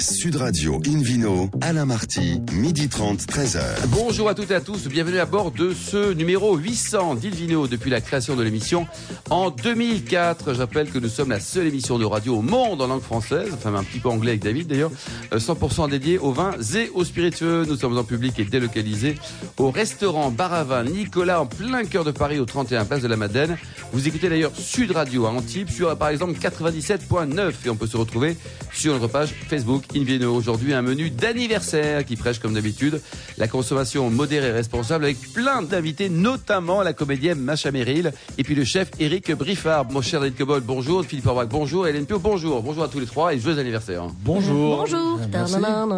[0.00, 3.60] Sud Radio Invino, Alain Marty, midi 30, 13h.
[3.88, 7.90] Bonjour à toutes et à tous, bienvenue à bord de ce numéro 800 d'Ilvino depuis
[7.90, 8.86] la création de l'émission
[9.28, 10.54] en 2004.
[10.54, 13.50] Je rappelle que nous sommes la seule émission de radio au monde en langue française,
[13.52, 14.92] enfin un petit peu anglais avec David d'ailleurs,
[15.32, 17.64] 100% dédié aux vins et aux spiritueux.
[17.66, 19.16] Nous sommes en public et délocalisés
[19.56, 23.58] au restaurant Baravin Nicolas en plein cœur de Paris au 31 place de la Madeleine.
[23.92, 27.96] Vous écoutez d'ailleurs Sud Radio à Antibes sur par exemple 97.9 et on peut se
[27.96, 28.36] retrouver
[28.72, 30.34] sur notre page Facebook Invino.
[30.34, 33.00] Aujourd'hui, un menu d'anniversaire qui prêche comme d'habitude
[33.38, 38.54] la consommation modérée et responsable avec plein d'invités, notamment la comédienne Macha Merrill et puis
[38.54, 39.86] le chef Eric Briffard.
[39.90, 41.04] Mon cher David Cobol, bonjour.
[41.04, 41.86] Philippe Orbach, bonjour.
[41.86, 42.62] Hélène Pio, bonjour.
[42.62, 44.04] Bonjour à tous les trois et joyeux anniversaire.
[44.22, 44.78] Bonjour.
[44.78, 45.20] Bonjour.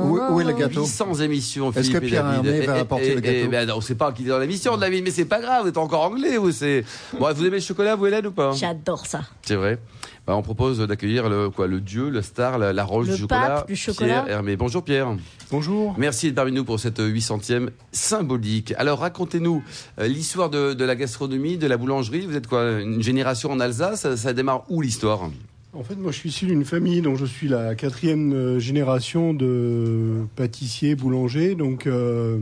[0.04, 2.46] Où, où est le gâteau 800 émissions, Est-ce Philippe que et Pierre David.
[2.46, 4.22] Hermé va Et- et- apporter le et- gâteau et- ben, On ne sait pas qui
[4.24, 5.62] est dans l'émission, David, mais c'est pas grave.
[5.62, 6.52] Vous êtes encore anglais, vous.
[6.52, 6.84] C'est...
[7.18, 8.52] Bon, vous aimez le chocolat, vous, Hélène, ou pas?
[8.52, 9.20] J'adore ça.
[9.42, 9.78] C'est vrai.
[10.26, 13.46] Bah, on propose d'accueillir le, quoi, le dieu, le star, la, Le du chocolat.
[13.48, 14.22] pape du chocolat.
[14.22, 14.56] Pierre Hermé.
[14.56, 15.16] Bonjour Pierre.
[15.50, 15.94] Bonjour.
[15.98, 18.72] Merci d'être parmi nous pour cette 800e symbolique.
[18.76, 19.62] Alors racontez-nous
[19.98, 22.26] euh, l'histoire de, de la gastronomie, de la boulangerie.
[22.26, 24.00] Vous êtes quoi Une génération en Alsace?
[24.02, 25.30] Ça, ça démarre où l'histoire?
[25.72, 29.32] En fait, moi, je suis issu d'une famille dont je suis la quatrième euh, génération
[29.34, 31.54] de pâtissiers, boulangers.
[31.54, 32.38] Donc, euh,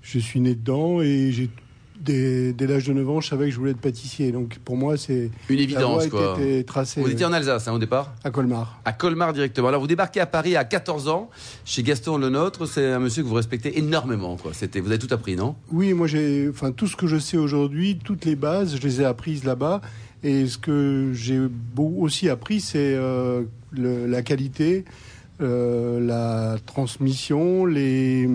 [0.00, 1.50] je suis né dedans et j'ai
[2.02, 4.32] dès, dès l'âge de 9 ans, je savais que je voulais être pâtissier.
[4.32, 6.36] Donc, pour moi, c'est Une évidence quoi.
[6.38, 8.80] était tracée Vous étiez en Alsace hein, au départ à Colmar.
[8.84, 9.68] À Colmar directement.
[9.68, 11.30] Alors vous débarquez à Paris à 14 ans
[11.64, 12.66] chez Gaston Lenôtre.
[12.66, 14.36] C'est un monsieur que vous respectez énormément.
[14.36, 14.52] Quoi.
[14.54, 15.54] C'était, vous avez tout appris, non?
[15.70, 19.00] Oui, moi, j'ai, enfin, tout ce que je sais aujourd'hui, toutes les bases, je les
[19.00, 19.80] ai apprises là-bas.
[20.24, 21.40] Et ce que j'ai
[21.76, 23.42] aussi appris, c'est euh,
[23.76, 24.84] la qualité,
[25.40, 28.28] euh, la transmission, les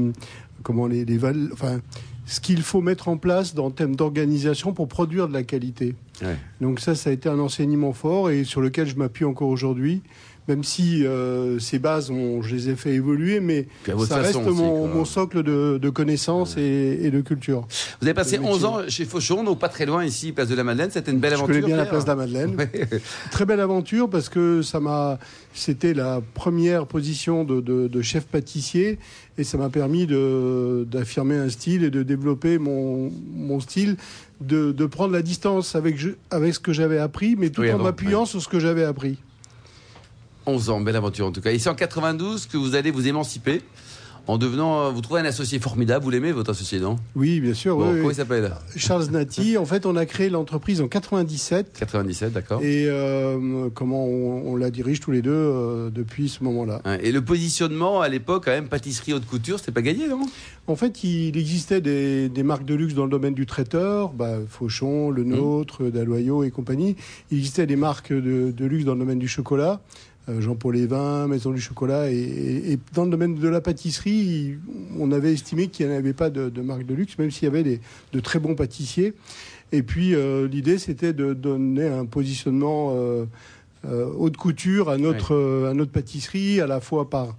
[0.64, 1.80] comment les, les val- enfin,
[2.28, 5.96] ce qu'il faut mettre en place dans thème d'organisation pour produire de la qualité.
[6.22, 6.36] Ouais.
[6.62, 10.02] Donc ça, ça a été un enseignement fort et sur lequel je m'appuie encore aujourd'hui.
[10.48, 13.68] Même si euh, ces bases, on- je les ai fait évoluer, mais
[14.08, 17.68] ça reste mon, mon socle de, de connaissances et, et de culture.
[18.00, 18.68] Vous avez passé Le 11 métier.
[18.68, 20.90] ans chez Fauchon, donc pas très loin ici, place de la Madeleine.
[20.90, 21.56] C'était une belle Je aventure.
[21.56, 22.56] connais bien la place de la Madeleine.
[22.58, 22.72] Ouais.
[23.32, 25.20] Très belle aventure parce que ça m'a,
[25.54, 29.00] c'était la première position de, de- de chef pâtissier
[29.38, 33.98] et ça m'a permis de, d'affirmer un style et de développer mon, mon style,
[34.40, 37.72] de, de prendre la distance avec, je- avec ce que j'avais appris, mais tout Oui,
[37.74, 39.18] en m'appuyant sur ce que j'avais appris.
[40.48, 41.52] 11 ans, belle aventure en tout cas.
[41.52, 43.62] Et c'est en 92 que vous allez vous émanciper
[44.30, 44.82] en devenant.
[44.82, 46.04] euh, Vous trouvez un associé formidable.
[46.04, 46.98] Vous l'aimez, votre associé, non?
[47.16, 47.78] Oui, bien sûr.
[47.78, 48.14] Bon, oui, comment oui.
[48.14, 48.52] il s'appelle?
[48.76, 49.58] Charles Nati.
[49.58, 52.62] En fait, on a créé l'entreprise en 97 97, d'accord.
[52.62, 56.82] et euh, comment on, on la dirige tous les deux euh, depuis ce moment-là.
[57.02, 60.20] Et le positionnement à l'époque, quand même, pâtisserie haute couture, c'était pas gagné, non?
[60.68, 64.36] En fait, il existait des, des marques de luxe dans le domaine du traiteur, bah,
[64.50, 66.98] Fauchon, Le Nôtre, Dalloyau et compagnie.
[67.32, 69.80] Il existait des marques de, de luxe dans le domaine du chocolat,
[70.28, 72.12] Jean-Paul Evin, Maison du Chocolat.
[72.12, 74.58] Et, dans le domaine de la pâtisserie,
[75.00, 77.48] on avait estimé qu'il n'y avait pas de, de marque de luxe, même s'il y
[77.48, 77.80] avait des,
[78.14, 79.14] de très bons pâtissiers.
[79.72, 83.26] Et puis, euh, l'idée, c'était de donner un positionnement euh,
[83.86, 87.36] euh, haute couture à notre, euh, à notre pâtisserie, à la fois par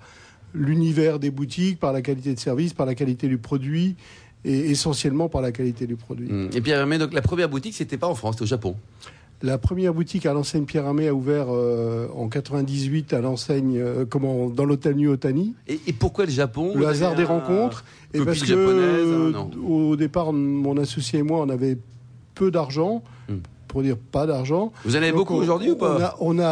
[0.55, 3.97] l'univers des boutiques, par la qualité de service, par la qualité du produit
[4.45, 6.29] et essentiellement par la qualité du produit.
[6.31, 6.51] Mm.
[6.55, 8.77] Et Hermé, donc la première boutique, c'était pas en France, c'était au Japon?
[9.43, 14.05] La première boutique à l'enseigne Pierre Hermé a ouvert euh, en 98 à l'enseigne euh,
[14.09, 15.55] comment dans l'hôtel New Otani.
[15.69, 16.73] Et, et pourquoi le Japon?
[16.75, 17.85] Le hasard des rencontres
[18.15, 19.51] et parce que japonaise, hein, euh, non.
[19.65, 21.79] au départ mon associé et moi on avait
[22.35, 23.03] peu d'argent.
[23.29, 23.37] Hmm.
[23.69, 24.73] Pour dire pas d'argent.
[24.87, 26.17] Vous en avez Donc, beaucoup aujourd'hui ou pas?
[26.21, 26.47] on a,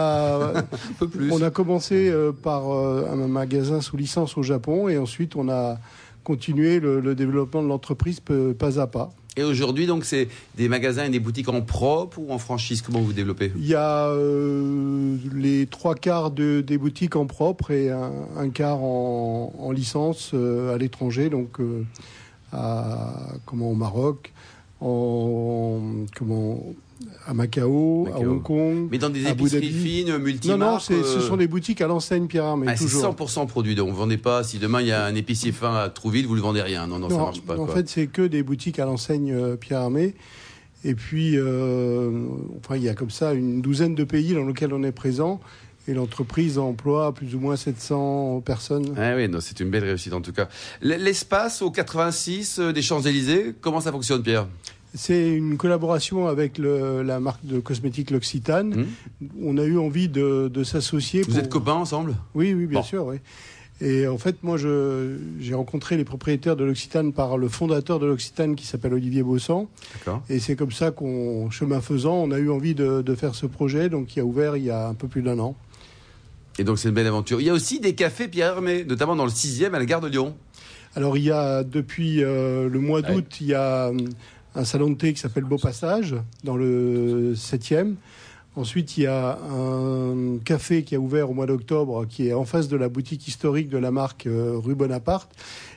[0.52, 0.62] on a Un
[0.98, 1.32] peu plus.
[1.32, 5.78] On a commencé euh, par un magasin sous licence au Japon et ensuite on a
[6.24, 9.10] continué le, le développement de l'entreprise pas à pas.
[9.38, 12.80] Et aujourd'hui, donc, c'est des magasins et des boutiques en propre ou en franchise?
[12.80, 13.52] Comment vous développez?
[13.56, 18.82] Il y a euh, les trois quarts de- des boutiques en propre et un, quart
[18.82, 21.84] en, en licence euh, à l'étranger, donc euh,
[22.52, 23.12] à,
[23.44, 24.32] comment, au Maroc,
[24.80, 25.80] en,
[26.16, 26.62] comment,
[27.26, 28.18] à Macao, à.
[28.18, 28.88] Hong Kong.
[28.90, 31.86] Mais dans des épiceries fines, Non, multimarques non, c'est- ce euh, sont des boutiques à
[31.86, 33.02] l'enseigne Pierre Hermé, ah, c'est toujours.
[33.14, 33.74] 100% produit.
[33.74, 34.44] Donc, vous vendez pas.
[34.44, 36.86] Si demain il y a un épicier fin à Trouville, vous le vendez rien.
[36.86, 37.58] Non, non, ça marche pas.
[37.58, 37.74] En quoi.
[37.74, 40.14] fait, c'est que des boutiques à l'enseigne euh, Pierre Hermé.
[40.84, 42.10] Et puis, euh,
[42.58, 45.40] enfin, il y a comme ça une douzaine de pays dans lesquels on est présent.
[45.88, 48.94] Et l'entreprise emploie plus ou moins 700 personnes.
[48.96, 50.48] Ah oui, non, c'est une belle réussite en tout cas.
[50.82, 54.48] L'espace au 86 euh, des Champs-Élysées, comment ça fonctionne, Pierre?
[54.94, 58.86] C'est une collaboration avec le- la marque de cosmétiques L'Occitane.
[59.20, 61.22] Hmm On a eu envie de, de s'associer.
[61.22, 62.14] Vous pour- êtes copains ensemble?
[62.34, 62.84] Oui, oui, bien Bon.
[62.86, 63.06] sûr.
[63.06, 63.16] Oui.
[63.82, 68.56] Et en fait, moi, j'ai rencontré les propriétaires de l'Occitane par le fondateur de l'Occitane
[68.56, 69.68] qui s'appelle Olivier Bossan.
[70.30, 73.44] Et c'est comme ça qu'on, chemin faisant, on a eu envie de, de faire ce
[73.44, 75.54] projet, donc qui a ouvert il y a un peu plus d'un an.
[76.58, 77.38] Et donc c'est une belle aventure.
[77.42, 80.00] Il y a aussi des cafés Pierre Hermé, notamment dans le 6e à la gare
[80.00, 80.34] de Lyon.
[80.94, 83.98] Alors il y a depuis euh, le mois d'août, il y a hum,
[84.56, 87.94] un salon de thé qui s'appelle Beau Passage dans le 7e.
[88.56, 92.46] Ensuite, il y a un café qui a ouvert au mois d'octobre, qui est en
[92.46, 95.28] face de la boutique historique de la marque euh, rue Bonaparte.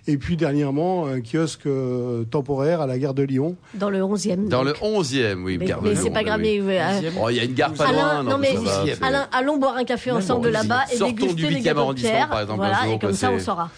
[0.08, 3.56] Et puis dernièrement, un kiosque euh, temporaire à la gare de Lyon.
[3.76, 4.48] Dans le 11e.
[4.48, 4.82] Dans le donc.
[4.82, 5.58] 11e, oui.
[5.58, 7.88] Mais, gare mais c'est pas grave, mais, euh, Oh, il y a une gare pas
[7.88, 8.32] Alain, loin.
[8.32, 11.60] non, mais va, Alain, allons boire un café ensemble bon, là-bas et déguster du les
[11.60, 12.30] 8e gâteaux de arrondissement, Pierre.
[12.30, 13.70] par exemple, Voilà, un jour, et comme ça, on saura.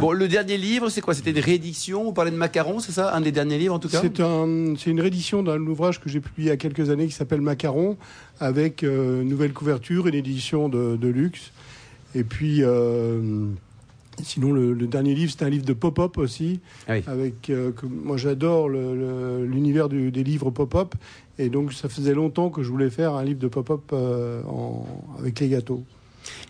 [0.00, 1.14] Bon, le dernier livre, c'est quoi?
[1.14, 2.04] C'était une réédition?
[2.04, 3.14] Vous parlez de macarons, c'est ça?
[3.14, 4.00] Un des derniers livres en tout cas?
[4.02, 7.06] C'est un, c'est une réédition d'un ouvrage que j'ai publié il y a quelques années
[7.06, 7.96] qui s'appelle Macaron,
[8.38, 11.52] avec euh, une nouvelle couverture, une édition de, de luxe.
[12.14, 13.20] Et puis, euh,
[14.24, 16.60] sinon, le, le dernier livre, c'est un livre de pop-up aussi.
[16.88, 17.02] Ah oui.
[17.06, 20.94] Avec, euh, que- moi, j'adore l'univers des livres pop-up.
[21.38, 24.42] Et donc, ça faisait longtemps que je voulais faire un livre de pop-up euh,
[25.18, 25.84] avec les gâteaux.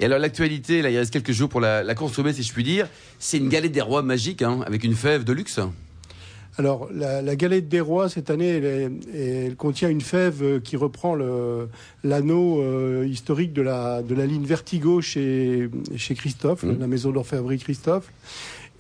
[0.01, 2.65] Et alors l'actualité, là il reste quelques jours pour la, la consommer si je puis
[2.65, 2.89] dire,
[3.21, 5.61] c'est une galette des rois magique hein, avec une fève de luxe.
[6.59, 10.61] Alors, la, la galette des rois, cette année, elle, est- elle contient une fève euh,
[10.61, 11.15] qui reprend
[12.05, 16.79] l'anneau euh, historique de la, de la ligne Vertigo chez, chez Christophe, Mhm.
[16.81, 18.11] la maison d'orfèvrerie Christophe.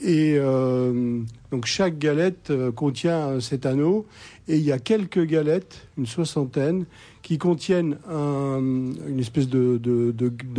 [0.03, 1.21] Et euh,
[1.51, 4.07] donc, chaque galette euh, contient cet anneau.
[4.49, 6.87] Et il y a quelques galettes, une soixantaine,
[7.23, 8.59] qui contiennent un-
[9.07, 9.81] une espèce de,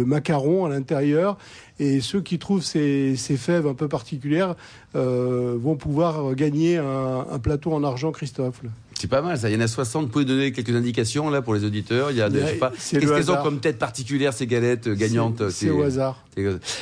[0.03, 1.37] macaron à l'intérieur.
[1.79, 4.55] Et ceux qui trouvent ces, ces fèves un peu particulières
[4.95, 8.61] euh, vont pouvoir gagner un, un plateau en argent Christophe.
[9.01, 11.41] C'est pas mal ça, il y en a 60, vous pouvez donner quelques indications là
[11.41, 12.11] pour les auditeurs.
[12.11, 13.79] Il y a, des- Ouais, je sais pas, c'est qu'est-ce le qu'elles ont comme tête
[13.79, 16.23] particulière ces galettes euh, gagnantes C'est c'est au hasard.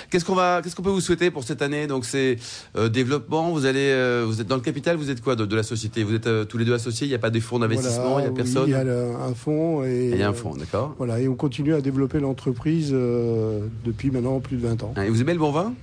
[0.10, 1.88] Qu'est-ce qu'on va, qu'est-ce qu'on peut vous souhaiter pour cette année?
[1.88, 2.38] Donc c'est
[2.76, 3.52] euh, développement.
[3.52, 4.98] Vous allez, euh, vous êtes dans le capital.
[4.98, 6.04] Vous êtes quoi de, de la société?
[6.04, 7.08] Vous êtes euh, tous les deux associés?
[7.08, 8.12] Il n'y a pas de fonds d'investissement?
[8.12, 8.64] Voilà, il n'y a oui, personne?
[8.68, 9.86] Il y a le- un fonds.
[9.86, 10.96] Et, il y a un fonds, d'accord.
[10.98, 14.94] Voilà, et on continue à développer l'entreprise euh, depuis maintenant plus de 20 ans.
[14.98, 15.74] Hein, Et vous aimez le bon vin?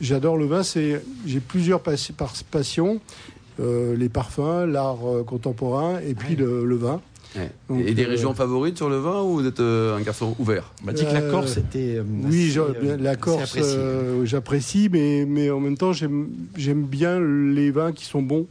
[0.00, 2.98] J'adore le vin, c'est j'ai plusieurs passions, euh,
[3.58, 7.00] les parfums, l'art euh, contemporain et puis le, le vin.
[7.36, 7.50] Ouais.
[7.68, 10.34] Donc, Et des euh, régions favorites sur le vin ou vous êtes euh, un garçon
[10.38, 10.72] ouvert?
[10.82, 11.96] On m'a dit que la Euh, Corse était.
[11.98, 15.92] euh, Oui, assez, je- euh, bien, la Corse, euh, j'apprécie, mais, mais en même temps,
[15.92, 18.46] j'aime j'aime bien les vins qui sont bons.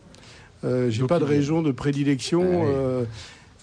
[0.63, 2.41] Euh, J'ai pas de région de prédilection.
[2.43, 2.65] Ah oui.
[2.67, 3.03] euh,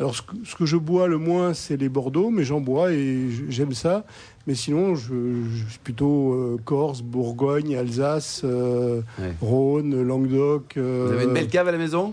[0.00, 2.90] alors, ce que, ce que je bois le moins, c'est les Bordeaux, mais j'en bois
[2.92, 4.04] et j'aime ça.
[4.46, 5.12] Mais sinon, je,
[5.54, 9.32] je suis plutôt euh, Corse, Bourgogne, Alsace, euh, Ouais.
[9.40, 10.74] Rhône, Languedoc.
[10.76, 12.12] euh, Vous avez une belle cave à la maison?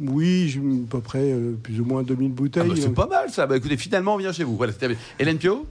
[0.00, 2.68] Oui, j'ai à peu près plus ou moins 2000 Ah bouteilles.
[2.68, 3.46] bah, C'est donc- pas mal ça.
[3.46, 4.54] Bah écoutez, finalement on vient chez vous.
[4.56, 4.72] Voilà.
[5.18, 5.64] Hélène Pio?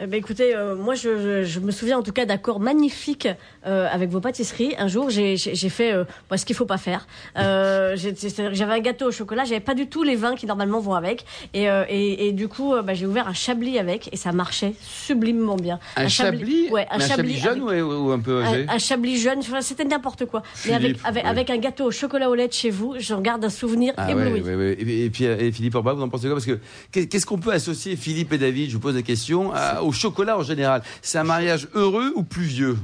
[0.00, 3.28] Eh ben, écoutez, euh, moi je, je- je me souviens en tout cas d'accords magnifiques
[3.66, 4.74] euh, avec vos pâtisseries.
[4.78, 6.04] Un jour, j'ai fait euh,
[6.36, 7.06] ce qu'il faut pas faire.
[7.38, 7.96] Euh,
[8.52, 11.24] j'avais un gâteau au chocolat, j'avais pas du tout les vins qui normalement vont avec,
[11.54, 15.56] et, et, et du coup, bah, j'ai ouvert un chablis avec, et ça marchait sublimement
[15.56, 15.78] bien.
[15.96, 19.18] Un, chablis, ouais, un chablis, jeune avec- ou, ou un peu âgé un, un chablis
[19.18, 20.42] jeune, enfin, c'était n'importe quoi.
[20.66, 20.74] Mais
[21.04, 24.10] avec, un gâteau au chocolat au lait de chez vous, j'en garde un souvenir Ah
[24.10, 24.40] ébloui.
[24.40, 24.76] ouais, ouais, ouais.
[24.80, 26.34] Et, et puis et Philippe Orba, vous en pensez quoi?
[26.36, 26.58] Parce que
[26.90, 28.68] qu'est- qu'est-ce qu'on peut associer Philippe et David?
[28.70, 30.82] Je vous pose la question à- au chocolat en général.
[31.02, 32.76] C'est un mariage heureux ou pluvieux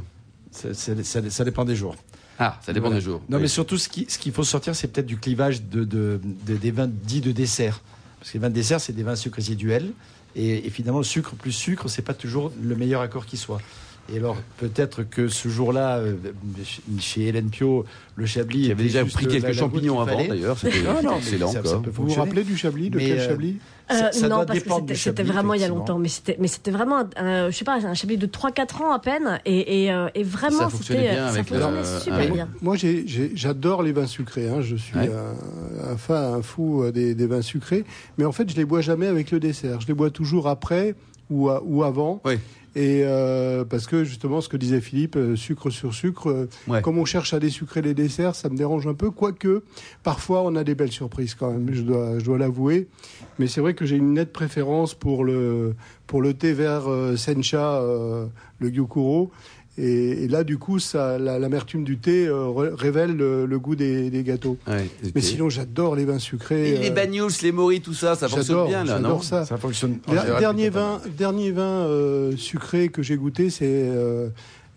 [0.50, 1.94] Ça, ça- ça- ça dépend des jours.
[2.38, 3.00] Ah, ça dépend Voilà.
[3.00, 3.20] des jours.
[3.28, 3.42] Non, Oui.
[3.42, 6.56] mais surtout, ce qui- ce qu'il faut sortir, c'est peut-être du clivage de, de- de-
[6.56, 7.80] des vins dits de dessert.
[8.20, 9.90] Parce que les vins de dessert, c'est des vins sucre résiduels.
[10.36, 13.60] Et, et finalement, le sucre plus sucre, c'est pas toujours le meilleur accord qui soit.
[14.12, 16.14] Et alors, peut-être que ce jour-là, euh,
[16.98, 17.84] chez Hélène Pio,
[18.16, 18.62] le Chablis.
[18.64, 20.58] Qui avait déjà pris quelques champignons avant d'ailleurs.
[20.58, 21.52] C'était Non, non, mais excellent.
[21.52, 23.56] ça- ça Vous vous rappelez du Chablis De Mais, quel euh, Chablis
[23.90, 26.08] Euh, Ça- ça non, doit parce que dépendre c'était- vraiment il y a longtemps, mais
[26.08, 29.40] c'était, mais c'était vraiment, un- je sais pas, un chablis de 3-4 ans à peine,
[29.46, 32.48] et, et, et vraiment, Ça fonctionnait bien ça avec le- fonctionnait euh, super bien.
[32.60, 34.46] Moi, j'ai- j'ai- j'adore les vins sucrés.
[34.48, 34.60] hein.
[34.60, 35.08] Je suis Ouais.
[35.86, 37.84] un, un fan, un fou des, des vins sucrés.
[38.18, 39.80] Mais en fait, je les bois jamais avec le dessert.
[39.80, 40.94] Je les bois toujours après
[41.30, 42.20] ou, à- ou avant.
[42.26, 42.34] Oui.
[42.78, 46.80] Et euh, parce que justement, ce que disait Philippe, euh, sucre sur sucre, euh, Ouais.
[46.80, 49.10] comme on cherche à désucrer les desserts, ça me dérange un peu.
[49.10, 49.64] Quoique,
[50.04, 51.68] parfois, on a des belles surprises quand même.
[51.72, 52.86] Je dois, je dois l'avouer.
[53.40, 55.74] Mais c'est vrai que j'ai une nette préférence pour le
[56.06, 56.84] pour le thé vert
[57.16, 57.82] Sencha,
[58.60, 59.30] le Gyokuro.
[59.78, 63.76] Et, et là, du coup, ça, la- l'amertume du thé euh, révèle le, le goût
[63.76, 64.56] des, des gâteaux.
[64.66, 66.74] Ouais, Mais sinon, j'adore les vins sucrés.
[66.74, 69.44] Et les euh, bagnols, les moris, tout ça, ça fonctionne bien là, non j'adore ça.
[69.44, 69.98] Ça fonctionne.
[70.08, 74.28] général dernier vin, dernier vin euh, sucré que j'ai goûté, c'est euh,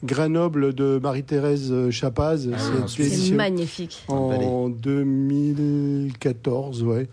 [0.04, 2.50] Grenoble de Marie-Thérèse Chapaz.
[2.54, 4.04] Ah C'est magnifique.
[4.08, 7.08] En 2014, ouais.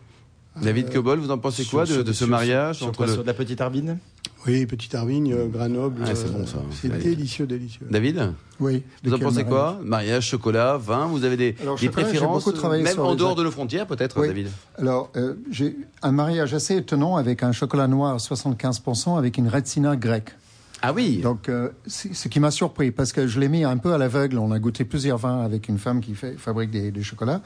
[0.62, 3.06] David Cobol, vous en pensez quoi de, sur- de ce sur- mariage sur entre quoi,
[3.06, 3.98] le- sur de la petite Arvine?
[4.46, 6.02] Oui, Petite Arvigne, euh, Grenoble.
[6.04, 6.58] Ah, c'est euh, bon, ça.
[6.70, 7.02] C'est Allez.
[7.02, 7.86] délicieux, délicieux.
[7.90, 8.82] David Oui.
[9.02, 12.56] Vous en pensez quoi Mariage, chocolat, vin Vous avez des, Alors, des chocolat, préférences beaucoup
[12.56, 14.28] travaillé Même sur en dehors de nos frontières, peut-être, Oui.
[14.28, 19.38] David Alors, euh, j'ai un mariage assez étonnant avec un chocolat noir à 75% avec
[19.38, 20.30] une retsina grecque.
[20.80, 21.18] Ah oui.
[21.22, 24.38] Donc, euh, ce qui m'a surpris, parce que je l'ai mis un peu à l'aveugle.
[24.38, 27.40] On a goûté plusieurs vins avec une femme qui fait, fabrique des, des chocolats.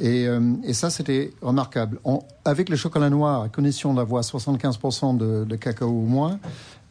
[0.00, 1.98] Et, euh, et ça, c'était remarquable.
[2.04, 6.38] On- avec le chocolat noir, à condition d'avoir 75% de, de cacao ou moins,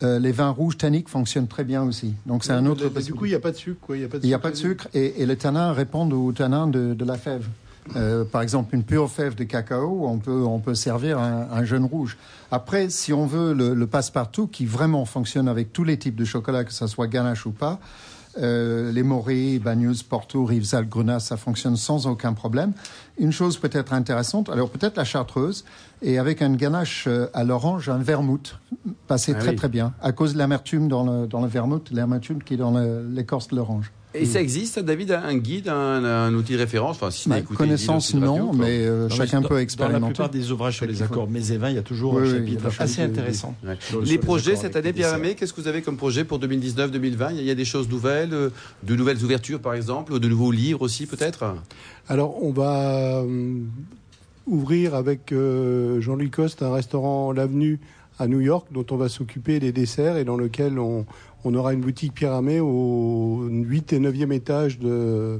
[0.03, 2.13] euh, les vins rouges tanniques fonctionnent très bien aussi.
[2.27, 2.87] Donc, c'est un autre.
[3.01, 3.79] Du coup, il n'y a pas de sucre.
[3.81, 3.97] quoi.
[3.97, 5.73] Il n'y a pas de Il n'y a pas de sucre et, et les tanins
[5.73, 7.47] répondent aux tanins de, de la fève.
[7.95, 11.63] Euh, par exemple, une pure fève de cacao, on peut, on peut servir un, un
[11.63, 12.17] jeune rouge.
[12.51, 16.25] Après, si on veut le, le passe-partout qui vraiment fonctionne avec tous les types de
[16.25, 17.79] chocolat, que ce soit ganache ou pas,
[18.37, 22.73] euh, les Morées, Bagneux, Porto, Rivesaltes, Grenache, ça fonctionne sans aucun problème.
[23.17, 25.65] Une chose peut-être intéressante, alors peut-être la chartreuse,
[26.03, 28.59] et avec un ganache euh, à l'orange, un vermouth,
[29.07, 29.55] passait Ah très oui.
[29.55, 32.77] très bien, à cause de l'amertume dans le, dans le vermouth, l'amertume qui est dans
[33.09, 33.91] l'écorce de l'orange.
[34.15, 36.95] Et ça existe, David, un guide, un, un outil de référence?
[36.95, 38.65] Enfin, si écouté connaissance, Guide aussi de non, radio, quoi.
[38.65, 40.13] mais euh, Non, mais chacun peut Dans la expérimenter.
[40.13, 42.25] plupart des ouvrages sur les accords mets et vins, il y a toujours Oui, un
[42.25, 43.53] oui, chapitre des assez intéressant.
[43.63, 43.77] Ouais.
[44.03, 45.23] Les projets cette année, les Pierre desserts.
[45.23, 48.33] Hermé, qu'est-ce que vous avez comme projet pour 2019-2020 Il y a des choses nouvelles,
[48.33, 48.49] euh,
[48.81, 51.55] de nouvelles ouvertures par exemple, de nouveaux livres aussi peut-être?
[52.07, 53.59] Alors, on va euh,
[54.47, 57.79] ouvrir avec euh, Jean-Louis Coste un restaurant L'Avenue
[58.19, 61.05] à New York, dont on va s'occuper des desserts et dans lequel on,
[61.45, 65.39] on aura une boutique Hermé au 8 et 9e étage de,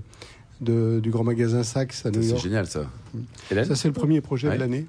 [0.62, 2.42] de- du grand magasin Saks à New C'est York.
[2.44, 2.86] génial ça.
[3.52, 4.56] Hélène Ça, c'est le premier projet Ouais.
[4.56, 4.86] de l'année.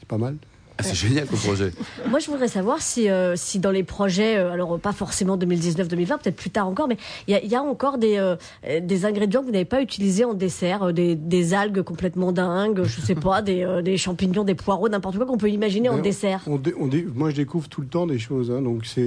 [0.00, 0.36] C'est pas mal.
[0.78, 1.72] Ah, C'est génial comme projet.
[2.08, 6.06] Moi, je voudrais savoir si, euh, si dans les projets, euh, alors pas forcément 2019-2020,
[6.22, 8.36] peut-être plus tard encore, mais il y a, il y a encore des, euh,
[8.80, 13.00] des ingrédients que vous n'avez pas utilisés en dessert, des, des algues complètement dingues, je
[13.00, 16.42] sais pas, des, des champignons, des poireaux, n'importe quoi qu'on peut imaginer en on- dessert.
[16.46, 18.50] On dé- on dé- moi, je découvre tout le temps des choses.
[18.52, 19.00] hein, donc, c'est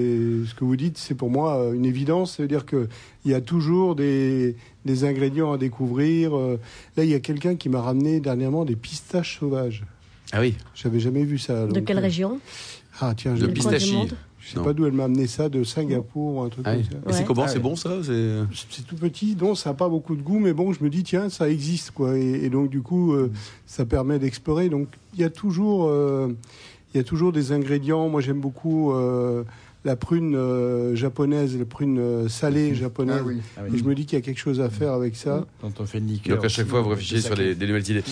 [0.46, 2.36] ce que vous dites, c'est pour moi une évidence.
[2.36, 2.90] C'est-à-dire que
[3.24, 6.36] il y a toujours des, des ingrédients à découvrir.
[6.36, 9.84] Là, il y a quelqu'un qui m'a ramené dernièrement des pistaches sauvages.
[10.32, 11.68] Ah oui, J'avais jamais vu ça.
[11.68, 12.40] De donc, quelle euh, région?
[13.00, 14.16] Ah tiens, je de monde?
[14.44, 14.64] Sais Non.
[14.64, 16.84] pas d'où elle m'a amené ça, de Singapour ou un truc Ah oui.
[16.90, 17.10] comme ça.
[17.10, 17.92] Et c'est comment Ah C'est bon ça?
[18.04, 20.90] C'est- C'est tout petit, donc ça n'a pas beaucoup de goût, mais bon, je me
[20.90, 22.18] dis, tiens, ça existe, quoi.
[22.18, 23.32] Et, et donc, du coup, euh,
[23.68, 24.70] ça permet d'explorer.
[24.70, 26.36] Donc, il y a toujours, euh,
[26.94, 28.10] il y a toujours des ingrédients.
[28.10, 29.44] Moi, j'aime beaucoup euh,
[29.84, 33.18] la prune euh, japonaise, la prune euh, salée japonaise.
[33.20, 33.42] Ah oui.
[33.58, 35.46] Ah Et je me dis qu'il y a quelque chose à faire avec ça.
[35.62, 36.36] Dont on fait une liqueur.
[36.36, 38.04] Donc à chaque fois, vous réfléchissez sur les, des nouvelles idées.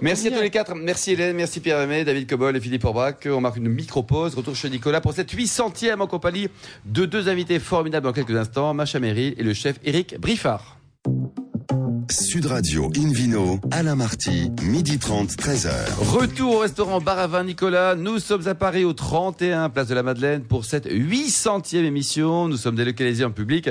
[0.00, 0.74] Merci à tous les quatre.
[0.74, 3.26] Merci Hélène, merci Pierre Hermé, David Cobol et Philippe Orbach.
[3.26, 4.34] On marque une micro-pause.
[4.34, 6.48] Retour chez Nicolas pour cette 800e en compagnie
[6.84, 10.78] de deux invités formidables dans quelques instants, Macha Meryl et le chef Eric Briffard.
[12.10, 15.70] Sud Radio Invino, Alain Marty, midi 30, 13h.
[16.00, 17.94] Retour au restaurant Bar à Vin Nicolas.
[17.96, 22.48] Nous sommes à Paris au 31 Place de la Madeleine pour cette 800e émission.
[22.48, 23.68] Nous sommes délocalisés en public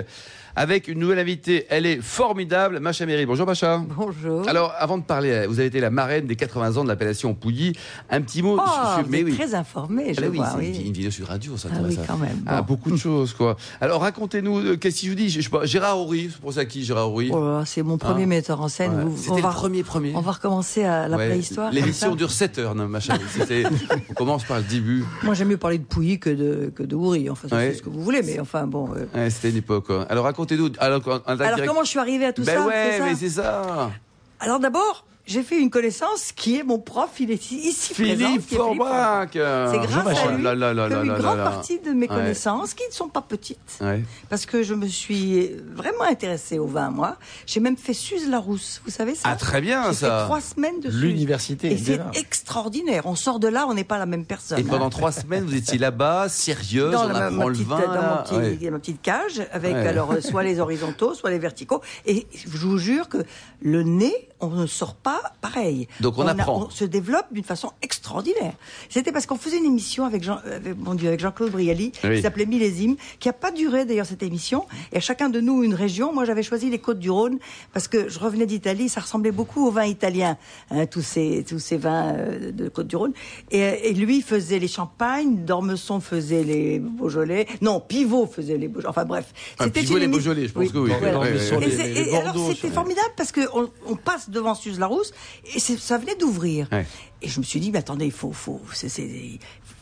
[0.58, 1.68] avec une nouvelle invitée.
[1.70, 3.28] Elle est formidable, Macha Meryl.
[3.28, 3.80] Bonjour Macha.
[3.96, 4.50] Bonjour.
[4.50, 7.74] Alors, avant de parler, vous avez été la marraine des 80 ans de l'appellation Pouilly.
[8.10, 8.58] Un petit mot.
[8.60, 9.36] oh, sur- vous mais êtes oui.
[9.36, 10.56] très informé, je Ah, oui, vois.
[10.58, 10.68] oui.
[10.80, 12.42] une, une vidéo sur radio, ça Ah oui, quand même.
[12.48, 13.56] Ah, beaucoup de choses, quoi.
[13.80, 16.66] Alors, racontez-nous, euh, qu'est-ce que je vous dis je, pas, Gérard Horry, c'est pour ça
[16.66, 18.28] qui, Gérard Horry Oh c'est mon premier Ah.
[18.28, 18.96] metteur en scène.
[18.98, 19.04] Ouais.
[19.04, 20.12] Vous- C'était on, le va, premier, premier.
[20.16, 21.72] on va recommencer à la Ouais, préhistoire.
[21.72, 22.90] L'émission dure 7 heures, non.
[23.30, 23.64] C'était-
[24.10, 25.06] on commence par le début.
[25.22, 27.30] Moi, j'aime mieux parler de Pouilly que de, que de Houry.
[27.30, 27.70] Enfin, Ouais.
[27.74, 28.90] c'est ce que vous voulez, mais enfin, bon.
[29.16, 29.30] euh.
[29.30, 30.02] C'était une époque, quoi.
[30.10, 30.47] Alors, racontez-nous.
[30.80, 33.30] Alors, attaque Alors, directe- comment je suis arrivée à tout ben ça ouais, mais c'est
[33.30, 33.92] ça.
[34.40, 37.10] Alors, d'abord, j'ai fait une connaissance qui est mon prof.
[37.20, 38.16] Il est ici, ici présent.
[38.28, 39.30] Philippe Philippe Forbach.
[39.34, 42.16] C'est grâce à lui là, là, là, que une grande partie de mes Ouais.
[42.16, 44.02] connaissances, qui ne sont pas petites, Ouais.
[44.30, 47.18] parce que je me suis vraiment intéressée au vin, moi.
[47.46, 50.22] J'ai même fait Suze-la-Rousse, vous savez ça Ah, très bien, J'ai fait ça.
[50.26, 51.02] trois semaines de Suze.
[51.02, 51.72] L'université.
[51.74, 53.06] Et c'est extraordinaire.
[53.06, 54.60] On sort de là, on n'est pas la même personne.
[54.60, 54.90] Et pendant hein.
[54.90, 57.80] trois semaines, vous étiez là-bas, sérieuse, dans on la- ma, apprend ma le petite, vin.
[57.80, 58.72] dans mon petit- Ouais.
[58.72, 61.82] ma petite cage, avec alors euh, soit les horizontaux, soit les verticaux.
[62.06, 63.18] Et je vous jure que
[63.62, 65.88] le nez, on ne sort pas pareil.
[66.00, 66.66] Donc on apprend.
[66.68, 68.54] on se développe d'une façon extraordinaire.
[68.90, 72.16] C'était parce qu'on faisait une émission avec Jean, avec, mon Dieu, avec Jean-Claude Brialy, Oui.
[72.18, 74.66] qui s'appelait Millésime, qui a pas duré d'ailleurs cette émission.
[74.92, 76.14] Et à chacun de nous une région.
[76.14, 77.40] Moi, j'avais choisi les Côtes du Rhône
[77.74, 80.38] parce que je revenais d'Italie, ça ressemblait beaucoup au vin italien,
[80.72, 83.14] hein, tous ces tous ces vins euh, de Côte du Rhône.
[83.52, 88.90] Et, et lui faisait les champagnes, Dormesson faisait les Beaujolais, non, Pivot faisait les Beaujolais.
[88.90, 90.92] Enfin bref, Ah, Pivot, les Beaujolais, je pense que oui.
[91.00, 91.18] voilà.
[91.20, 91.68] Ouais, ouais, Dormesson, ouais.
[91.68, 95.14] Et, les- les alors c'était formidable parce que on, on passe devant Suze Larousse
[95.54, 96.68] et ça venait d'ouvrir.
[96.72, 96.86] Ouais.
[97.22, 98.90] Et je me suis dit, mais attendez, il faut, faut, c'est,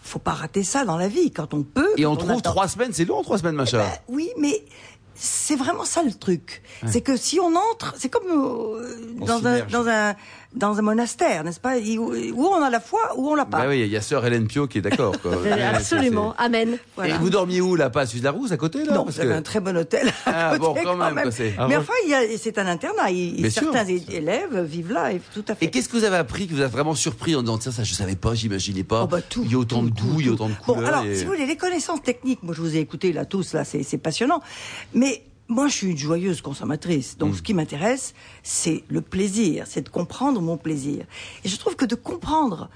[0.03, 1.89] faut pas rater ça dans la vie quand on peut.
[1.97, 2.51] Et on trouve attend.
[2.51, 3.79] trois semaines, c'est long, trois semaines, machin.
[3.79, 4.63] Ben, oui, mais
[5.15, 6.61] c'est vraiment ça le truc.
[6.85, 9.71] C'est que si on entre, c'est comme euh, On dans, un, s'immerge.
[9.71, 10.15] dans un
[10.55, 11.77] dans un monastère, n'est-ce pas?
[11.77, 13.59] Où on a la foi, où on l'a pas.
[13.59, 15.13] Bah oui, il y a sœur Hélène Pio qui est d'accord.
[15.73, 16.33] Absolument.
[16.37, 16.77] Amen.
[17.03, 17.89] Et vous dormiez où là?
[17.89, 18.93] Pas à Suze-la-Rousse à côté là?
[18.93, 20.07] Non, j'avais que- un très bon hôtel.
[20.25, 21.93] à Ah, bon, côté, quand même, quoi, c'est- Mais enfin,
[22.37, 23.11] c'est un internat.
[23.11, 23.63] Il- Bien sûr.
[23.73, 25.65] certains élèves vivent là, et tout à fait.
[25.65, 27.83] Et qu'est-ce que vous avez appris que vous a vraiment surpris en disant tiens ça
[27.83, 29.03] je savais pas, j'imaginais pas?
[29.03, 30.53] Oh, bah, tout, il y a autant tout, de goûts, il y a autant de
[30.65, 30.89] Bon, couleurs.
[30.93, 33.53] alors, et- si vous voulez, les connaissances techniques, moi je vous ai écouté là tous,
[33.53, 34.41] là, c'est c'est passionnant.
[34.93, 37.15] Mais moi, je suis une joyeuse consommatrice.
[37.15, 37.19] Mm.
[37.19, 41.05] Donc, ce qui m'intéresse, c'est le plaisir, c'est de comprendre mon plaisir.
[41.43, 42.69] Et je trouve que de comprendre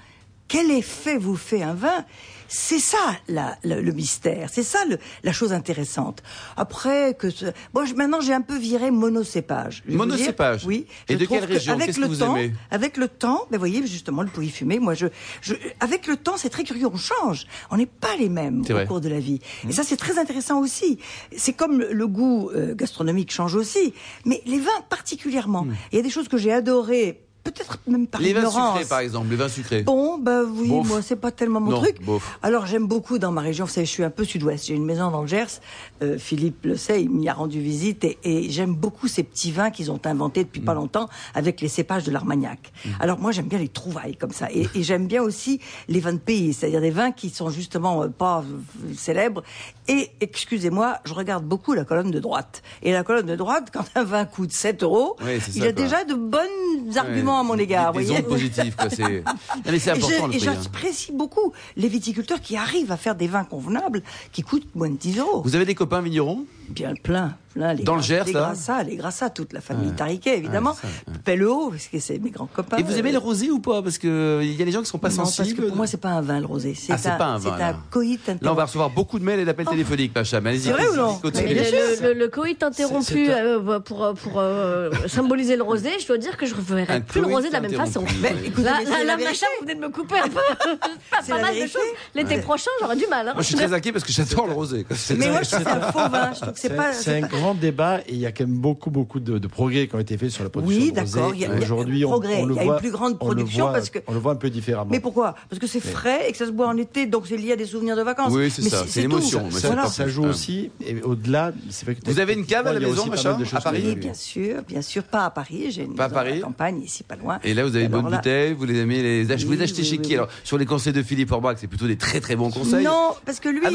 [0.50, 2.04] quel effet vous fait un vin,
[2.52, 6.24] c'est ça la- la- le mystère, c'est ça le- la chose intéressante.
[6.56, 7.46] Après que ce...
[7.72, 9.84] bon, je- maintenant j'ai un peu viré monocépage.
[9.88, 10.86] Monocépage Oui.
[11.08, 11.74] Et de quelle région?
[11.74, 12.52] avec Qu'est-ce que le vous temps, aimez?
[12.72, 14.80] avec le temps, ben voyez justement le pouilly fumé.
[14.80, 15.06] Moi, je,
[15.40, 16.88] je, avec le temps, c'est très curieux.
[16.92, 17.46] On change.
[17.70, 18.84] On n'est pas les mêmes au vrai.
[18.86, 19.38] cours de la vie.
[19.68, 20.98] Et ça, c'est très intéressant aussi.
[21.36, 25.68] C'est comme le, le goût euh, gastronomique change aussi, mais les vins particulièrement.
[25.92, 28.20] Il y a des choses que j'ai adorées, peut-être même par.
[28.20, 28.74] Les vins ignorance.
[28.78, 29.82] sucrés par exemple, les vins sucrés.
[29.82, 30.86] Bon, bah oui, Bof.
[30.88, 31.96] moi c'est pas tellement mon Non, truc.
[32.42, 34.84] Alors j'aime beaucoup dans ma région, vous savez, je suis un peu sud-ouest, j'ai une
[34.84, 35.60] maison dans le Gers,
[36.02, 39.52] euh, Philippe le sait, il m'y a rendu visite et, et j'aime beaucoup ces petits
[39.52, 40.64] vins qu'ils ont inventés depuis Mm.
[40.64, 42.72] pas longtemps avec les cépages de l'Armagnac.
[43.00, 46.12] Alors moi j'aime bien les trouvailles comme ça et, et j'aime bien aussi les vins
[46.12, 49.42] de pays, c'est-à-dire des vins qui sont justement euh, pas euh, célèbres.
[49.88, 52.62] Et excusez-moi, je regarde beaucoup la colonne de droite.
[52.82, 55.72] Et la colonne de droite, quand un vin coûte 7 euros, il ça, a quoi.
[55.72, 57.92] déjà de bons arguments Ouais, à mon des- égard.
[57.92, 58.18] Des, voyez.
[58.20, 58.90] ondes positives quoi.
[58.90, 59.22] C'est.
[59.78, 60.38] C'est important Et hein.
[60.62, 64.96] j'apprécie beaucoup les viticulteurs qui arrivent à faire des vins convenables qui coûtent moins de
[64.96, 65.42] 10 euros.
[65.44, 66.44] Vous avez des copains vignerons?
[66.70, 67.74] Bien plein, plein.
[67.74, 69.94] Les Dans le Gers, les là Grassat, les toute la famille Ouais.
[69.96, 70.70] Tariquet, évidemment.
[70.70, 71.18] Ouais, ça, ouais.
[71.24, 72.76] Pelleau, parce que c'est mes grands copains.
[72.76, 73.82] Et vous aimez Euh, le rosé ou pas?
[73.82, 75.62] Parce que il y a des gens qui sont pas non, parce sensibles.
[75.62, 76.74] que pour moi, c'est pas un vin, le rosé.
[76.74, 77.76] C'est Ah, c'est un, pas un vin, C'est un là.
[77.90, 78.62] coït Là, on va interrompu.
[78.62, 80.46] recevoir beaucoup de mails et d'appels téléphoniques, Pacham.
[80.46, 80.62] Allez-y.
[80.62, 81.20] C'est vrai ou non?
[81.24, 86.18] Mais Le, le- le coït interrompu euh, pour, pour euh, symboliser le rosé, je dois
[86.18, 88.00] dire que je ne Un reverrai plus le rosé de la même façon.
[88.02, 88.14] interrompu.
[88.22, 90.38] Mais mais là, la machin, vous venez de me couper un peu.
[91.28, 91.82] pas mal de choses.
[92.14, 93.26] L'été prochain, j'aurai du mal.
[93.28, 93.32] hein.
[93.34, 94.86] Moi, je suis très inquiet parce que j'adore le rosé.
[95.16, 96.30] Mais moi, je trouve que c'est un faux vin.
[96.60, 96.90] C'est pas.
[97.10, 99.86] un pas- grand débat et il y a quand même beaucoup, beaucoup de, de progrès
[99.88, 102.40] qui ont été faits sur la production Oui, d'accord, Aujourd'hui, on, progrès.
[102.42, 104.18] on le Il y a une voit, plus grande production voit- parce que- on le
[104.18, 104.90] voit un peu différemment.
[104.90, 105.34] Mais pourquoi?
[105.48, 107.56] Parce que c'est frais et que ça se boit en été, donc c'est lié à
[107.56, 108.32] des souvenirs de vacances.
[108.32, 110.08] Oui, c'est ça, c'est l'émotion, ça, Voilà.
[110.08, 113.38] joue aussi, et au-delà, c'est vrai que Vous avez une cave à la maison, machin,
[113.52, 115.66] à Paris Oui, bien sûr, bien sûr, pas à Paris.
[115.70, 117.38] J'ai une Pas Paris la campagne, ici, pas loin.
[117.44, 120.14] Et là, vous avez de bonnes bouteilles, vous les aimez les Vous achetez chez qui.
[120.14, 122.84] Alors, sur les conseils de Philippe Orbach, c'est plutôt des très très bons conseils.
[122.84, 123.70] Non, parce que lui, Ah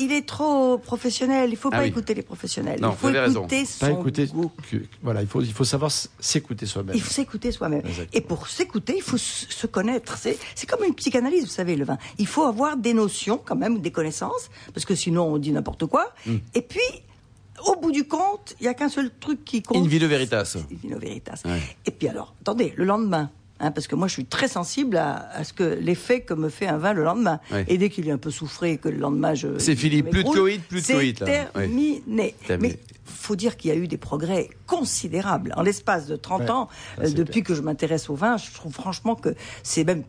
[0.00, 1.50] il, est trop professionnel.
[1.50, 1.92] Il faut Ah pas oui.
[2.14, 2.80] Écouter les professionnels.
[2.80, 3.40] Non, il faut vous avez raison.
[3.40, 4.50] écouter Pas son écouter, goût.
[4.70, 6.94] que- voilà, il faut, il faut savoir s'écouter soi-même.
[6.94, 7.82] Il faut s'écouter soi-même.
[8.12, 10.16] Et pour s'écouter, il faut se connaître.
[10.18, 11.98] C'est c'est comme une psychanalyse, vous savez, le vin.
[12.18, 15.86] Il faut avoir des notions, quand même, des connaissances, parce que sinon on dit n'importe
[15.86, 16.12] quoi.
[16.26, 16.36] Hmm.
[16.54, 16.80] Et puis,
[17.66, 19.76] au bout du compte, il y a qu'un seul truc qui compte.
[19.84, 20.56] In vino veritas.
[20.56, 21.42] In vino veritas.
[21.44, 21.60] Ouais.
[21.86, 23.30] Et puis alors, attendez, le lendemain.
[23.64, 26.48] Hein, parce que moi, je suis très sensible à, à ce que l'effet que me
[26.48, 27.40] fait un vin le lendemain.
[27.68, 29.58] Et dès qu'il est un peu souffré et que le lendemain, je.
[29.58, 31.18] C'est fini, plus de coït, plus de coït.
[31.18, 32.02] C'est terminé.
[32.06, 32.34] Mais
[33.04, 35.52] faut dire qu'il y a eu des progrès considérables.
[35.56, 36.68] En l'espace de 30 Ouais, ans,
[37.00, 37.44] euh, depuis clair.
[37.44, 40.02] que je m'intéresse au vin, je trouve franchement que c'est même.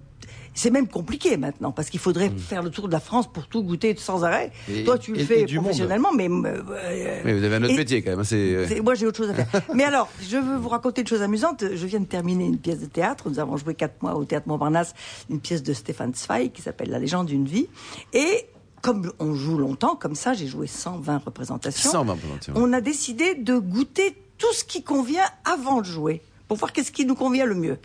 [0.55, 3.61] C'est même compliqué maintenant parce qu'il faudrait faire le tour de la France pour tout
[3.61, 4.51] goûter sans arrêt.
[4.67, 4.71] Mm.
[4.73, 7.75] Et- Toi, tu le et- fais et professionnellement, mais euh, Mais vous avez un autre
[7.75, 8.19] métier quand même.
[8.21, 9.61] hein, c'est- Moi, j'ai autre chose à faire.
[9.75, 11.63] Mais alors, je veux vous raconter une chose amusante.
[11.73, 13.29] Je viens de terminer une pièce de théâtre.
[13.29, 14.93] Nous avons joué quatre mois au Théâtre Montparnasse,
[15.29, 17.67] une pièce de Stéphane Zweig qui s'appelle La légende d'une vie.
[18.13, 18.45] Et
[18.81, 21.91] comme on joue longtemps, comme ça, j'ai joué 120 représentations.
[21.91, 22.53] 120 représentations.
[22.55, 26.91] On a décidé de goûter tout ce qui convient avant de jouer, pour voir qu'est-ce
[26.91, 27.77] qui nous convient le mieux.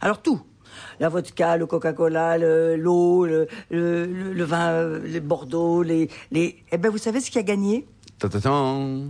[0.00, 0.40] Alors tout.
[1.00, 6.08] La vodka, le Coca-Cola, le- l'eau, le, le- le- le vin, euh, le Bordeaux, les,
[6.32, 6.56] les...
[6.72, 7.86] Eh ben, vous savez ce qui a gagné?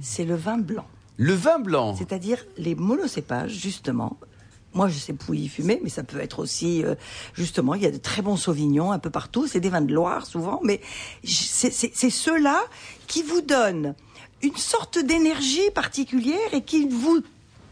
[0.02, 0.86] C'est le vin blanc.
[1.16, 1.94] Le vin blanc.
[1.96, 4.16] C'est-à-dire les monocépages, justement.
[4.72, 6.96] Moi, je sais pouilly fumer, mais ça peut être aussi, euh,
[7.34, 9.46] justement, il y a de très bons sauvignons un peu partout.
[9.46, 10.80] C'est des vins de Loire, souvent, mais
[11.22, 12.60] c'est ceux-là
[13.06, 13.94] qui vous donnent
[14.42, 17.22] une sorte d'énergie particulière et qui vous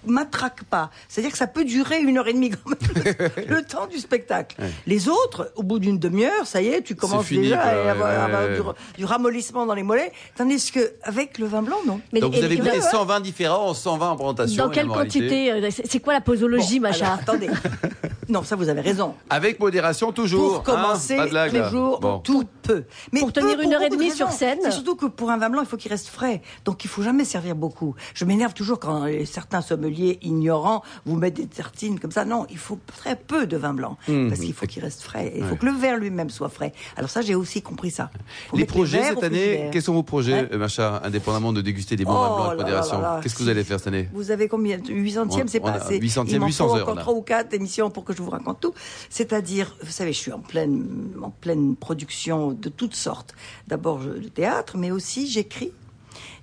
[0.07, 0.91] matraque pas.
[1.09, 3.15] C'est-à-dire que ça peut durer une heure et demie quand même,
[3.49, 4.57] le temps du spectacle.
[4.87, 7.75] Les autres, au bout d'une demi-heure, ça y est, tu commences fini, déjà quoi, à
[7.85, 8.57] ouais, avoir, ouais, avoir ouais.
[8.95, 12.01] du, du ramollissement dans les mollets, tandis que avec le vin blanc, non.
[12.13, 12.81] Mais- Donc vous avez et- goûté ouais.
[12.81, 14.65] 120 différents, 120 représentations.
[14.65, 17.49] Dans et quelle quantité euh, C'est c'est quoi la posologie, Bon, machin alors, attendez.
[18.29, 19.15] non, ça vous avez raison.
[19.31, 20.63] Avec modération toujours.
[20.63, 22.19] Pour hein, commencer, pas de toujours, Bon.
[22.19, 22.85] tout peu.
[23.13, 24.59] Mais Pour peu tenir une heure et de demie sur scène.
[24.63, 26.41] C'est surtout que pour un vin blanc, il faut qu'il reste frais.
[26.65, 27.95] Donc il faut jamais servir beaucoup.
[28.15, 32.25] Je m'énerve toujours quand certains sommeliers ignorants vous mettent des tartines comme ça.
[32.25, 34.29] Non, il faut très peu de vin blanc Mmh.
[34.29, 35.33] parce qu'il faut qu'il reste frais.
[35.37, 36.73] Il faut que le verre lui-même soit frais.
[36.97, 38.11] Alors ça, j'ai aussi compris ça.
[38.51, 40.49] Faut Les projets cette année, quels sont vos projets, Ouais.
[40.53, 43.01] euh, Macha, indépendamment de déguster des bons vins Oh blancs avec modération.
[43.23, 44.79] Qu'est-ce que vous allez faire cette année Vous avez combien?
[44.79, 45.99] 800e, c'est On- on pas a assez.
[45.99, 48.61] 800e, Il m'en 800 faut heures, encore ou quatre émissions pour que je vous raconte
[48.61, 48.75] tout.
[49.11, 50.87] C'est-à-dire, vous savez, je suis en pleine,
[51.23, 53.35] en pleine production de toutes sortes.
[53.69, 55.73] D'abord le théâtre, mais aussi j'écris.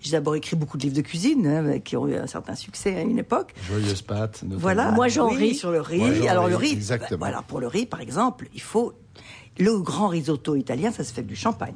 [0.02, 2.96] J'ai d'abord écrit beaucoup de livres de cuisine hein, qui ont eu un certain succès
[2.96, 3.54] à une époque.
[3.68, 4.44] Joyeuse pâte.
[4.50, 4.92] Voilà.
[4.92, 5.56] Moi, j'en Oui, ris.
[5.56, 5.98] sur le riz.
[6.00, 7.20] Moi, Alors le riz, exactement.
[7.20, 8.94] bah, voilà, pour le riz, par exemple, il faut
[9.58, 11.76] le grand risotto italien, ça se fait avec du champagne.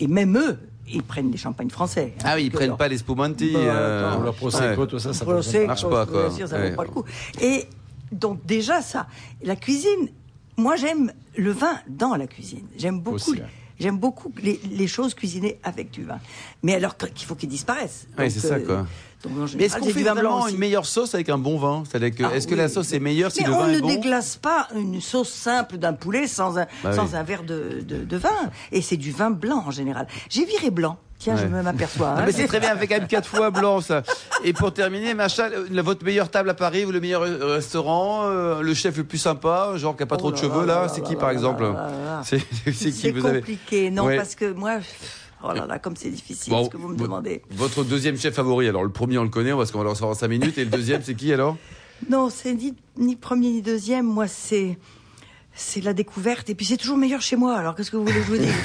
[0.00, 2.14] Et même eux, ils prennent des champagnes français.
[2.18, 3.52] hein, Ah oui, ils que prennent leur- pas les spumanti.
[3.52, 4.22] Bah, euh.
[4.24, 4.86] Leur prosecco, ouais.
[4.86, 6.28] tout ça, ça sec, marche pas, quoi.
[6.28, 6.70] vous dire, ça Ouais.
[6.70, 7.04] vaut pas le coup.
[7.40, 7.66] Et
[8.12, 9.06] donc déjà ça,
[9.42, 10.08] la cuisine.
[10.56, 12.66] Moi j'aime le vin dans la cuisine.
[12.76, 13.16] J'aime beaucoup.
[13.16, 13.46] Aussi, ouais.
[13.78, 16.18] J'aime beaucoup les, les choses cuisinées avec du vin.
[16.62, 18.06] Mais alors qu'il faut qu'ils disparaissent.
[18.16, 18.86] Donc, c'est ça, euh, quoi.
[19.28, 20.54] Donc, en Mais est-ce qu'on fait du vin blanc vraiment aussi.
[20.54, 21.82] une meilleure sauce avec un bon vin?
[21.90, 23.76] C'est-à-dire que, Ah est-ce que la sauce est meilleure si Mais le on vin ne
[23.78, 23.88] est bon?
[23.88, 27.16] déglace pas une sauce simple d'un poulet sans un, Bah sans oui.
[27.16, 28.28] un verre de, de, de vin.
[28.72, 30.06] Et c'est du vin blanc en général.
[30.30, 30.98] J'ai viré blanc.
[31.18, 32.08] Tiens, je me m'aperçois.
[32.10, 32.24] Hein.
[32.26, 34.02] mais c'est très bien, avec quand même quatre fois blanc, ça.
[34.44, 38.60] Et pour terminer, Macha, votre meilleure table à Paris ou le meilleur euh, restaurant, euh,
[38.60, 40.88] le chef le plus sympa, genre qui a pas trop Oh de là cheveux, là
[40.94, 41.64] c'est qui là par là exemple?
[42.22, 42.38] C'est
[42.74, 43.38] qui C'est vous avez?
[43.38, 44.18] compliqué, non, Ouais.
[44.18, 44.76] parce que moi,
[45.42, 47.42] oh là là, comme c'est difficile Bon, ce que vous me demandez.
[47.50, 50.12] Votre deuxième chef favori, alors le premier on le connaît, parce qu'on va le recevoir
[50.12, 51.56] en 5 minutes, et le deuxième c'est qui alors?
[52.10, 54.06] Non, c'est ni, ni premier ni deuxième.
[54.06, 54.78] Moi, c'est
[55.56, 56.48] c'est la découverte.
[56.50, 57.56] Et puis c'est toujours meilleur chez moi.
[57.56, 58.52] Alors qu'est-ce que vous voulez que je vous dise?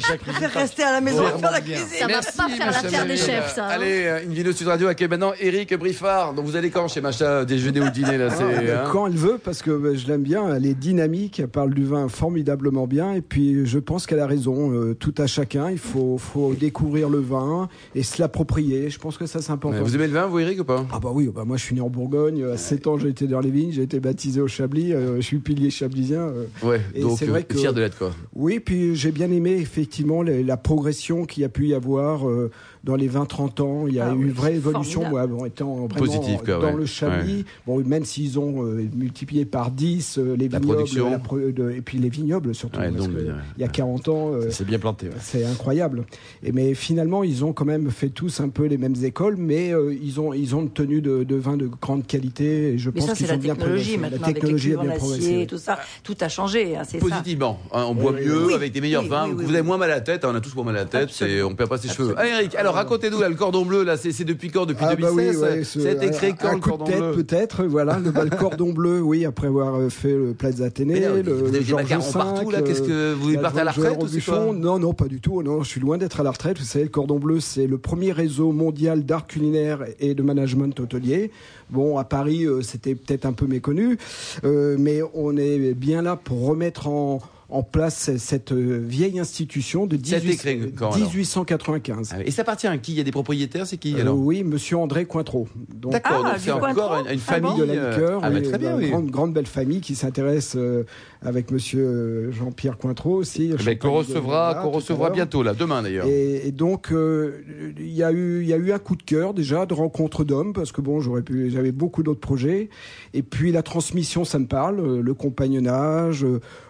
[0.00, 1.84] Je préfère rester à la maison et faire la cuisine.
[1.98, 3.66] Ça va pas faire l'affaire des chefs, ça.
[3.66, 3.70] hein.
[3.70, 6.34] Allez, euh, une vidéo Sud Radio accueille maintenant Eric Briffard.
[6.34, 9.06] Donc vous allez quand chez Macha déjeuner ou dîner là Ah, c'est, bah, hein Quand
[9.06, 12.86] elle veut, parce que je l'aime bien, elle est dynamique, elle parle du vin formidablement
[12.86, 14.72] bien, et puis je pense qu'elle a raison.
[14.72, 18.90] euh, tout à chacun, il faut, faut découvrir le vin et se l'approprier.
[18.90, 19.82] Je pense que ça c'est important.
[19.82, 20.86] Vous aimez le vin, vous Eric ou pas?
[20.92, 23.26] Ah bah oui, bah moi je suis né en Bourgogne, à 7 ans j'ai été
[23.26, 26.20] dans les vignes, j'ai été baptisé au Chablis, euh, je suis pilier chablisien.
[26.20, 26.44] euh.
[26.62, 28.12] Ouais, Et donc c'est euh, vrai que- fier de l'être quoi.
[28.34, 32.28] Oui, puis j'ai bien aimé effectivement les- la progression qu'il y a pu y avoir
[32.28, 32.50] euh,
[32.84, 33.86] dans les 20-30 ans.
[33.86, 36.54] Il y a Ah eu oui, une vraie évolution, moi, bon, étant vraiment Positive, quoi,
[36.58, 36.76] dans ouais.
[36.76, 37.44] le Chablis.
[37.66, 41.10] Bon, même s'ils ont euh, multiplié par 10 euh, les La vignobles, production.
[41.10, 42.78] la pro- de- et puis les vignobles surtout.
[42.80, 43.32] Ouais, parce donc, que ouais.
[43.58, 45.06] il y a 40 ans, euh, C'est bien planté.
[45.08, 45.12] ouais.
[45.20, 46.04] c'est incroyable.
[46.42, 49.72] Et mais finalement, ils ont quand même fait tous un peu les mêmes écoles, mais
[49.74, 52.72] euh, ils ont ils ont une tenue de, de vin de grande qualité.
[52.74, 53.98] Et je Mais pense ça, qu'ils c'est la ont bien technologie progressé.
[54.16, 55.26] maintenant, La technologie les bien cuivres en progressé.
[55.26, 55.78] acier, tout ça.
[56.02, 57.06] Tout a changé, hein, c'est ça.
[57.06, 58.54] Positivement, hein, on boit Oui, mieux oui.
[58.54, 59.26] avec des meilleurs Oui, vins.
[59.28, 60.76] oui, oui, vous avez moins mal à la tête, hein, on a tous moins mal
[60.76, 61.36] à la tête, Absolument.
[61.38, 62.14] et on perd pas ses cheveux.
[62.22, 65.08] Eric, alors racontez-nous là, le cordon bleu, là, c'est c'est depuis quand Depuis Ah bah
[65.12, 66.84] oui, 2016 ouais, ce- Ça a été créé un- quand un le coup de cordon
[66.86, 70.32] tête bleu peut-être, voilà, le, bah, le cordon bleu, oui, après avoir euh, fait le
[70.34, 73.64] Plaza Athénée, le, vous avez des macarons partout, là, qu'est-ce que- euh, vous partez à
[73.64, 76.30] la retraite c'est Non, non, pas du tout, non, je suis loin d'être à la
[76.30, 80.22] retraite, vous savez, le cordon bleu, c'est le premier réseau mondial d'art culinaire et de
[80.22, 81.30] management hôtelier.
[81.70, 83.96] Bon, à Paris, euh, c'était peut-être un peu méconnu,
[84.44, 89.86] euh, mais on est bien là pour remettre en en place cette euh, vieille institution
[89.86, 92.10] de Ça a été 18 créé quand, alors 1895.
[92.12, 92.24] Ah oui.
[92.26, 92.92] Et ça appartient à qui?
[92.92, 94.16] Il y a des propriétaires, c'est qui Euh, alors?
[94.18, 95.48] oui, monsieur André Cointreau.
[95.74, 97.58] D'accord, Ah, c'est encore une, Ah famille bon?
[97.58, 98.90] de la euh, liqueur, Ah, bah, oui, très bien, une oui.
[98.90, 100.84] grande, grande belle famille qui s'intéresse euh,
[101.22, 103.48] avec monsieur euh, Jean-Pierre Cointreau aussi.
[103.52, 106.06] Mais champagne qu'on de recevra, qu'on recevra bientôt, là, demain d'ailleurs.
[106.06, 107.42] Et, et donc, euh,
[107.78, 110.24] il y, a eu, il y a eu un coup de cœur déjà de rencontre
[110.24, 112.68] d'hommes, parce que bon, j'aurais pu, j'avais beaucoup d'autres projets.
[113.14, 116.24] Et puis la transmission, ça me parle, euh, le compagnonnage.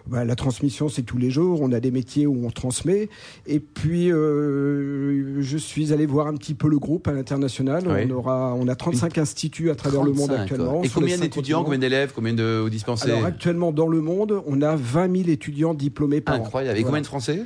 [0.07, 1.61] Bah, la transmission, c'est tous les jours.
[1.61, 3.09] On a des métiers où on transmet.
[3.47, 7.83] Et puis, euh, je suis allé voir un petit peu le groupe à l'international.
[7.87, 8.07] Oui.
[8.07, 10.83] On aura, on a 35 instituts à travers le monde 35, actuellement.
[10.83, 14.75] Et combien d'étudiants, combien d'élèves, combien de dispensaires Alors actuellement dans le monde, on a
[14.75, 16.43] 20 000 étudiants diplômés par an.
[16.43, 16.77] Incroyable.
[16.77, 16.89] Et Voilà.
[16.89, 17.45] combien de Français?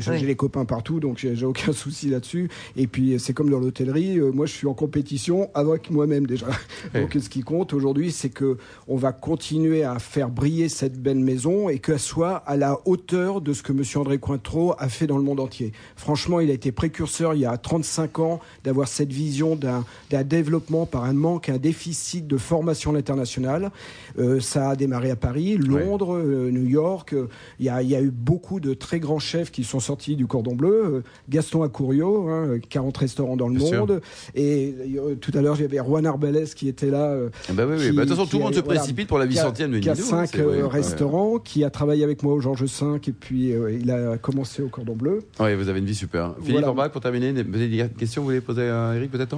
[0.00, 2.48] j'ai les copains partout, donc j'ai aucun souci là-dessus.
[2.76, 6.46] Et puis c'est comme dans l'hôtellerie, euh, moi je suis en compétition avec moi-même déjà.
[6.94, 11.18] Donc ce qui compte aujourd'hui, c'est que on va continuer à faire briller cette belle
[11.18, 15.06] maison et qu'elle soit à la hauteur de ce que Monsieur André Cointreau a fait
[15.06, 15.72] dans le monde entier.
[15.96, 19.84] Franchement, il a été précurseur il y a 35 ans d'avoir cette vision d'un
[20.24, 23.70] développement par un manque, un déficit de formation à l'international.
[24.18, 27.12] Euh, ça a démarré à Paris, Londres, euh, New York.
[27.12, 29.73] Euh, Il y, a, il y a eu beaucoup de très grands chefs qui sont
[29.80, 30.82] sortis du cordon bleu.
[30.84, 33.78] Euh, Gaston Acourio, hein, 40 restaurants dans le Bien sûr.
[33.86, 34.00] monde.
[34.34, 37.06] Et euh, tout à l'heure, j'avais Juan Arbelès qui était là.
[37.12, 37.90] euh, Ah bah oui, oui.
[37.90, 39.26] qui- Bah, de toute façon, qui tout le monde a- se voilà, précipite pour la
[39.26, 40.68] vie centième de Qui a Nino, hein, euh, ouais.
[40.68, 44.62] restaurants, qui a travaillé avec moi au Georges V et puis euh, il a commencé
[44.62, 45.20] au cordon bleu.
[45.40, 46.34] Oui, vous avez une vie super.
[46.38, 46.68] Philippe Voilà.
[46.68, 49.30] Orbach, pour terminer, vous avez des questions que vous voulez poser à Eric peut-être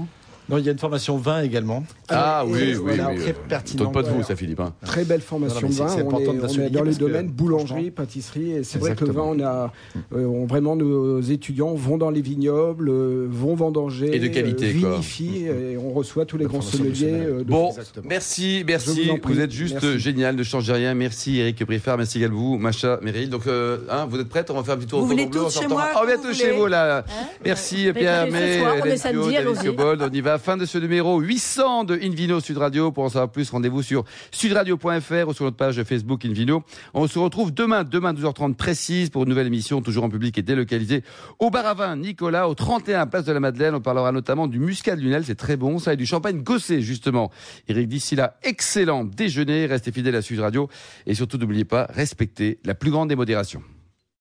[0.48, 1.84] non il y a une formation vin également.
[2.08, 3.18] Ah oui, oui, voilà, oui.
[3.18, 3.90] très euh, pertinent.
[3.90, 4.60] Pas de vous, ça, Philippe.
[4.60, 4.72] hein.
[4.84, 5.84] Très belle formation Non, non, mais de vin.
[5.96, 8.52] on important est, on dans les domaines boulangerie, pâtisserie.
[8.52, 9.72] Et c'est vrai que le vin, on a
[10.14, 14.74] euh, on- vraiment nos étudiants vont dans les vignobles, euh, vont vendanger, Et de qualité,
[14.76, 15.00] euh, quoi.
[15.28, 17.10] et on reçoit tous les La grands sommeliers.
[17.12, 18.06] euh, de Bon, Exactement.
[18.08, 19.08] merci, merci.
[19.08, 19.98] vous Vous, êtes juste Merci.
[19.98, 20.94] génial, ne changez rien.
[20.94, 23.28] Merci Eric Briffard, merci également vous, Macha, Meryl.
[23.30, 24.50] Donc, euh, hein, vous êtes prêtes?
[24.50, 25.74] On va faire un petit tour Vous au venez bleu en toutes chez sortant.
[25.74, 26.98] moi, Oh, quand bientôt vous chez vous, là.
[26.98, 27.04] Hein
[27.44, 28.26] Merci Bah, Pierre
[28.60, 29.18] soir, on est samedi.
[29.18, 30.35] On y va.
[30.38, 32.92] Fin de ce numéro 800 de Invino Sud Radio.
[32.92, 36.62] Pour en savoir plus, rendez-vous sur sudradio.fr ou sur notre page Facebook Invino.
[36.94, 40.42] On se retrouve demain, demain 12h30 précise pour une nouvelle émission, toujours en public et
[40.42, 41.02] délocalisée
[41.38, 43.74] au bar à vin Nicolas, au 31 place de la Madeleine.
[43.74, 46.82] On parlera notamment du muscat de Lunel, c'est très bon, ça et du champagne gossé,
[46.82, 47.30] justement.
[47.68, 49.66] Eric, d'ici là, excellent déjeuner.
[49.66, 50.68] Restez fidèles à Sud Radio
[51.06, 53.62] et surtout n'oubliez pas, respectez la plus grande des modérations.